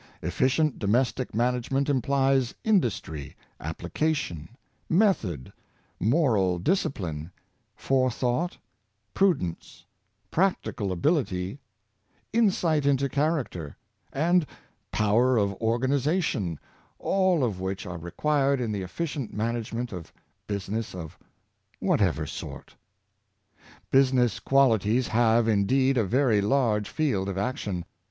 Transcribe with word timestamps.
Efficient 0.23 0.79
domestic 0.79 1.35
management 1.35 1.87
implies 1.87 2.55
industry, 2.63 3.35
application, 3.59 4.49
method, 4.89 5.53
mor 5.99 6.35
al 6.39 6.57
discipline, 6.57 7.29
forethought, 7.75 8.57
prudence, 9.13 9.85
practical 10.31 10.91
ability, 10.91 11.59
Trainings 12.33 12.59
to 12.59 12.61
Business, 12.63 12.63
159 12.63 13.03
<=> 13.03 13.03
insight 13.03 13.03
into 13.03 13.15
character, 13.15 13.77
and 14.11 14.47
power 14.91 15.37
of 15.37 15.53
organization, 15.61 16.57
all 16.97 17.43
of 17.43 17.59
which 17.61 17.85
are 17.85 17.99
required 17.99 18.59
in 18.59 18.71
the 18.71 18.81
efficient 18.81 19.31
management 19.35 19.91
of 19.91 20.11
busi 20.47 20.69
ness 20.69 20.95
of 20.95 21.15
whatever 21.79 22.25
sort. 22.25 22.73
Business 23.91 24.39
qualities 24.39 25.09
have, 25.09 25.47
indeed, 25.47 25.95
a 25.95 26.03
very 26.03 26.41
large 26.41 26.89
field 26.89 27.29
of 27.29 27.37
action. 27.37 27.85